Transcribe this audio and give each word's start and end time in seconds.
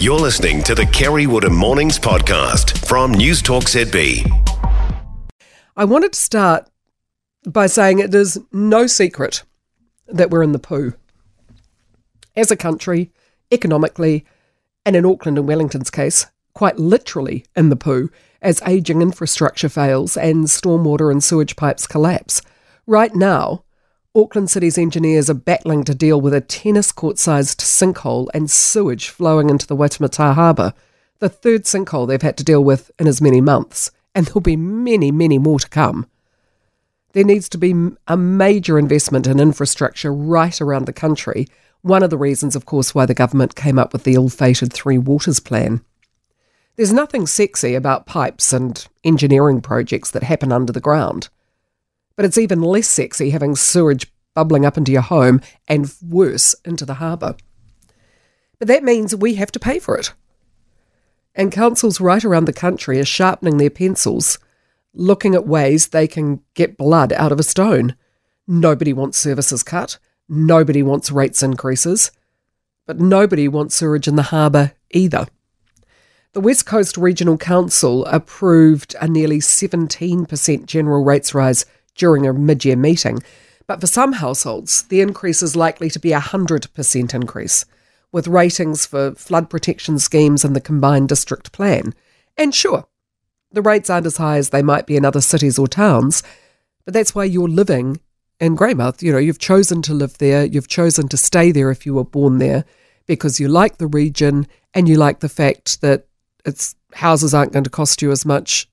You're 0.00 0.18
listening 0.18 0.62
to 0.62 0.74
the 0.74 0.86
Kerre 0.86 1.28
Woodham 1.28 1.54
Mornings 1.54 1.98
podcast 1.98 2.86
from 2.88 3.12
News 3.12 3.42
Talk 3.42 3.64
ZB. 3.64 4.24
I 5.76 5.84
wanted 5.84 6.14
to 6.14 6.18
start 6.18 6.70
by 7.46 7.66
saying 7.66 7.98
it 7.98 8.14
is 8.14 8.40
no 8.50 8.86
secret 8.86 9.42
that 10.06 10.30
we're 10.30 10.42
in 10.42 10.52
the 10.52 10.58
poo. 10.58 10.94
As 12.34 12.50
a 12.50 12.56
country, 12.56 13.12
economically, 13.52 14.24
and 14.86 14.96
in 14.96 15.04
Auckland 15.04 15.36
and 15.36 15.46
Wellington's 15.46 15.90
case, 15.90 16.24
quite 16.54 16.78
literally 16.78 17.44
in 17.54 17.68
the 17.68 17.76
poo 17.76 18.10
as 18.40 18.62
ageing 18.64 19.02
infrastructure 19.02 19.68
fails 19.68 20.16
and 20.16 20.46
stormwater 20.46 21.12
and 21.12 21.22
sewage 21.22 21.56
pipes 21.56 21.86
collapse. 21.86 22.40
Right 22.86 23.14
now, 23.14 23.64
Auckland 24.12 24.50
City's 24.50 24.76
engineers 24.76 25.30
are 25.30 25.34
battling 25.34 25.84
to 25.84 25.94
deal 25.94 26.20
with 26.20 26.34
a 26.34 26.40
tennis 26.40 26.90
court 26.90 27.16
sized 27.16 27.60
sinkhole 27.60 28.28
and 28.34 28.50
sewage 28.50 29.08
flowing 29.08 29.48
into 29.48 29.68
the 29.68 29.76
Waitemata 29.76 30.34
Harbour, 30.34 30.74
the 31.20 31.28
third 31.28 31.62
sinkhole 31.62 32.08
they've 32.08 32.20
had 32.20 32.36
to 32.38 32.44
deal 32.44 32.64
with 32.64 32.90
in 32.98 33.06
as 33.06 33.20
many 33.20 33.40
months, 33.40 33.92
and 34.12 34.26
there'll 34.26 34.40
be 34.40 34.56
many, 34.56 35.12
many 35.12 35.38
more 35.38 35.60
to 35.60 35.68
come. 35.68 36.06
There 37.12 37.22
needs 37.22 37.48
to 37.50 37.58
be 37.58 37.72
a 38.08 38.16
major 38.16 38.80
investment 38.80 39.28
in 39.28 39.38
infrastructure 39.38 40.12
right 40.12 40.60
around 40.60 40.86
the 40.86 40.92
country. 40.92 41.46
One 41.82 42.02
of 42.02 42.10
the 42.10 42.18
reasons, 42.18 42.56
of 42.56 42.66
course, 42.66 42.92
why 42.92 43.06
the 43.06 43.14
government 43.14 43.54
came 43.54 43.78
up 43.78 43.92
with 43.92 44.02
the 44.02 44.14
ill 44.14 44.28
fated 44.28 44.72
Three 44.72 44.98
Waters 44.98 45.38
plan. 45.38 45.84
There's 46.74 46.92
nothing 46.92 47.28
sexy 47.28 47.76
about 47.76 48.06
pipes 48.06 48.52
and 48.52 48.84
engineering 49.04 49.60
projects 49.60 50.10
that 50.10 50.24
happen 50.24 50.50
under 50.50 50.72
the 50.72 50.80
ground. 50.80 51.28
But 52.20 52.26
it's 52.26 52.36
even 52.36 52.60
less 52.60 52.86
sexy 52.86 53.30
having 53.30 53.56
sewage 53.56 54.12
bubbling 54.34 54.66
up 54.66 54.76
into 54.76 54.92
your 54.92 55.00
home 55.00 55.40
and 55.66 55.90
worse, 56.06 56.54
into 56.66 56.84
the 56.84 56.96
harbour. 57.00 57.34
But 58.58 58.68
that 58.68 58.84
means 58.84 59.16
we 59.16 59.36
have 59.36 59.50
to 59.52 59.58
pay 59.58 59.78
for 59.78 59.96
it. 59.96 60.12
And 61.34 61.50
councils 61.50 61.98
right 61.98 62.22
around 62.22 62.44
the 62.44 62.52
country 62.52 63.00
are 63.00 63.06
sharpening 63.06 63.56
their 63.56 63.70
pencils, 63.70 64.38
looking 64.92 65.34
at 65.34 65.46
ways 65.46 65.88
they 65.88 66.06
can 66.06 66.42
get 66.52 66.76
blood 66.76 67.14
out 67.14 67.32
of 67.32 67.40
a 67.40 67.42
stone. 67.42 67.96
Nobody 68.46 68.92
wants 68.92 69.16
services 69.16 69.62
cut. 69.62 69.96
Nobody 70.28 70.82
wants 70.82 71.10
rates 71.10 71.42
increases. 71.42 72.10
But 72.86 73.00
nobody 73.00 73.48
wants 73.48 73.76
sewage 73.76 74.06
in 74.06 74.16
the 74.16 74.24
harbour 74.24 74.72
either. 74.90 75.26
The 76.34 76.42
West 76.42 76.66
Coast 76.66 76.98
Regional 76.98 77.38
Council 77.38 78.04
approved 78.04 78.94
a 79.00 79.08
nearly 79.08 79.38
17% 79.38 80.66
general 80.66 81.02
rates 81.02 81.32
rise 81.32 81.64
during 82.00 82.26
a 82.26 82.32
mid 82.32 82.64
year 82.64 82.76
meeting. 82.76 83.22
But 83.68 83.80
for 83.80 83.86
some 83.86 84.14
households, 84.14 84.82
the 84.84 85.00
increase 85.00 85.42
is 85.42 85.54
likely 85.54 85.90
to 85.90 86.00
be 86.00 86.12
a 86.12 86.18
100% 86.18 87.14
increase, 87.14 87.64
with 88.10 88.26
ratings 88.26 88.86
for 88.86 89.12
flood 89.12 89.48
protection 89.48 90.00
schemes 90.00 90.44
in 90.44 90.54
the 90.54 90.60
combined 90.60 91.08
district 91.08 91.52
plan. 91.52 91.94
And 92.36 92.52
sure, 92.52 92.86
the 93.52 93.62
rates 93.62 93.90
aren't 93.90 94.06
as 94.06 94.16
high 94.16 94.38
as 94.38 94.48
they 94.48 94.62
might 94.62 94.86
be 94.86 94.96
in 94.96 95.04
other 95.04 95.20
cities 95.20 95.58
or 95.58 95.68
towns, 95.68 96.24
but 96.84 96.94
that's 96.94 97.14
why 97.14 97.24
you're 97.24 97.48
living 97.48 98.00
in 98.40 98.56
Greymouth. 98.56 99.02
You 99.02 99.12
know, 99.12 99.18
you've 99.18 99.38
chosen 99.38 99.82
to 99.82 99.94
live 99.94 100.18
there, 100.18 100.44
you've 100.44 100.68
chosen 100.68 101.06
to 101.08 101.16
stay 101.16 101.52
there 101.52 101.70
if 101.70 101.84
you 101.84 101.94
were 101.94 102.04
born 102.04 102.38
there 102.38 102.64
because 103.06 103.38
you 103.38 103.46
like 103.46 103.76
the 103.76 103.86
region 103.86 104.46
and 104.72 104.88
you 104.88 104.96
like 104.96 105.20
the 105.20 105.28
fact 105.28 105.80
that 105.82 106.06
its 106.44 106.74
houses 106.94 107.34
aren't 107.34 107.52
going 107.52 107.64
to 107.64 107.70
cost 107.70 108.00
you 108.02 108.10
as 108.10 108.24
much, 108.24 108.68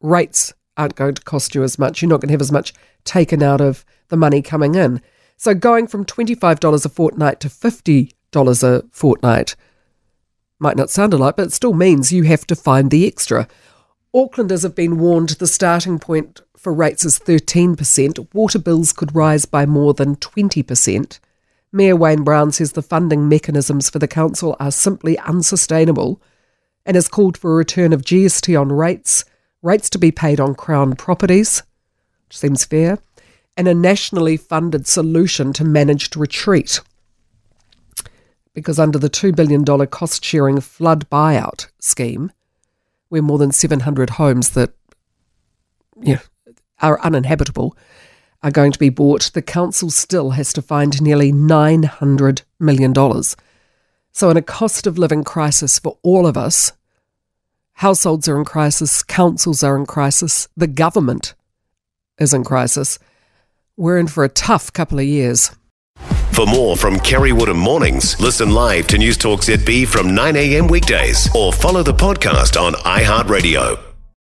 rates 0.00 0.52
aren't 0.76 0.96
going 0.96 1.14
to 1.14 1.22
cost 1.22 1.54
you 1.54 1.62
as 1.62 1.78
much. 1.78 2.02
You're 2.02 2.08
not 2.08 2.20
going 2.20 2.28
to 2.28 2.34
have 2.34 2.40
as 2.40 2.52
much 2.52 2.74
taken 3.04 3.42
out 3.42 3.60
of 3.60 3.84
the 4.08 4.16
money 4.16 4.42
coming 4.42 4.74
in. 4.74 5.00
So 5.36 5.54
going 5.54 5.86
from 5.86 6.04
$25 6.04 6.84
a 6.84 6.88
fortnight 6.88 7.40
to 7.40 7.48
$50 7.48 8.62
a 8.62 8.84
fortnight 8.90 9.56
might 10.58 10.76
not 10.76 10.90
sound 10.90 11.12
a 11.12 11.18
lot, 11.18 11.36
but 11.36 11.46
it 11.46 11.52
still 11.52 11.74
means 11.74 12.12
you 12.12 12.22
have 12.24 12.46
to 12.46 12.56
find 12.56 12.90
the 12.90 13.06
extra. 13.06 13.48
Aucklanders 14.14 14.62
have 14.62 14.74
been 14.74 14.98
warned 14.98 15.30
the 15.30 15.46
starting 15.46 15.98
point 15.98 16.40
for 16.56 16.72
rates 16.72 17.04
is 17.04 17.18
13%. 17.18 18.32
Water 18.32 18.58
bills 18.58 18.92
could 18.92 19.14
rise 19.14 19.44
by 19.44 19.66
more 19.66 19.92
than 19.92 20.16
20%. 20.16 21.18
Mayor 21.72 21.96
Wayne 21.96 22.22
Brown 22.22 22.52
says 22.52 22.72
the 22.72 22.82
funding 22.82 23.28
mechanisms 23.28 23.90
for 23.90 23.98
the 23.98 24.08
council 24.08 24.56
are 24.60 24.70
simply 24.70 25.18
unsustainable 25.18 26.22
and 26.86 26.94
has 26.94 27.08
called 27.08 27.36
for 27.36 27.52
a 27.52 27.56
return 27.56 27.92
of 27.92 28.02
GST 28.02 28.58
on 28.58 28.70
rates 28.70 29.24
rates 29.64 29.88
to 29.90 29.98
be 29.98 30.12
paid 30.12 30.38
on 30.38 30.54
Crown 30.54 30.94
properties, 30.94 31.62
which 32.28 32.38
seems 32.38 32.64
fair, 32.64 32.98
and 33.56 33.66
a 33.66 33.74
nationally 33.74 34.36
funded 34.36 34.86
solution 34.86 35.52
to 35.54 35.64
managed 35.64 36.16
retreat. 36.16 36.80
Because 38.52 38.78
under 38.78 38.98
the 38.98 39.10
$2 39.10 39.34
billion 39.34 39.64
cost 39.86 40.24
sharing 40.24 40.60
flood 40.60 41.08
buyout 41.10 41.68
scheme, 41.80 42.30
where 43.08 43.22
more 43.22 43.38
than 43.38 43.52
700 43.52 44.10
homes 44.10 44.50
that 44.50 44.72
know, 45.96 46.18
are 46.82 47.00
uninhabitable 47.00 47.76
are 48.42 48.50
going 48.50 48.72
to 48.72 48.78
be 48.78 48.90
bought, 48.90 49.30
the 49.32 49.42
council 49.42 49.90
still 49.90 50.30
has 50.30 50.52
to 50.52 50.60
find 50.60 51.00
nearly 51.00 51.32
$900 51.32 52.42
million. 52.60 52.94
So, 54.12 54.30
in 54.30 54.36
a 54.36 54.42
cost 54.42 54.86
of 54.86 54.98
living 54.98 55.24
crisis 55.24 55.78
for 55.78 55.98
all 56.02 56.26
of 56.26 56.36
us, 56.36 56.72
Households 57.74 58.28
are 58.28 58.38
in 58.38 58.44
crisis, 58.44 59.02
councils 59.02 59.62
are 59.62 59.76
in 59.76 59.86
crisis, 59.86 60.48
the 60.56 60.66
government 60.66 61.34
is 62.18 62.32
in 62.32 62.44
crisis. 62.44 62.98
We're 63.76 63.98
in 63.98 64.06
for 64.06 64.24
a 64.24 64.28
tough 64.28 64.72
couple 64.72 64.98
of 64.98 65.04
years. 65.04 65.50
For 66.32 66.46
more 66.46 66.76
from 66.76 66.98
Kerre 66.98 67.34
Woodham 67.34 67.58
Mornings, 67.58 68.18
listen 68.20 68.50
live 68.52 68.86
to 68.88 68.98
News 68.98 69.16
Talk 69.16 69.40
ZB 69.40 69.86
from 69.86 70.08
9am 70.08 70.70
weekdays 70.70 71.28
or 71.34 71.52
follow 71.52 71.82
the 71.82 71.94
podcast 71.94 72.60
on 72.60 72.72
iHeartRadio. 72.72 73.83